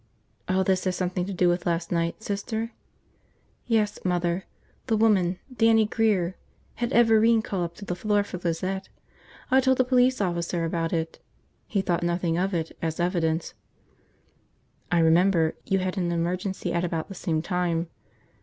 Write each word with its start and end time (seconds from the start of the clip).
"All 0.49 0.63
this 0.63 0.85
has 0.85 0.95
something 0.95 1.25
to 1.25 1.31
do 1.33 1.47
with 1.47 1.67
last 1.67 1.91
night, 1.91 2.23
Sister?" 2.23 2.71
"Yes, 3.67 3.99
Mother. 4.03 4.45
The 4.87 4.97
woman– 4.97 5.37
Dannie 5.55 5.85
Grear– 5.85 6.35
had 6.81 6.91
Everine 6.91 7.43
call 7.43 7.63
up 7.63 7.75
to 7.75 7.85
the 7.85 7.93
floor 7.95 8.23
for 8.23 8.39
Lizette. 8.39 8.89
I 9.51 9.61
told 9.61 9.77
the 9.77 9.83
police 9.83 10.19
officer 10.19 10.65
about 10.65 10.91
it. 10.91 11.19
He 11.67 11.81
thought 11.83 12.01
nothing 12.01 12.35
of 12.35 12.51
it, 12.51 12.75
as 12.81 12.99
evidence." 12.99 13.53
"I 14.91 14.97
remember. 14.97 15.53
You 15.65 15.77
had 15.77 15.99
an 15.99 16.11
emergency 16.11 16.73
at 16.73 16.83
about 16.83 17.07
the 17.07 17.13
same 17.13 17.43
time." 17.43 17.87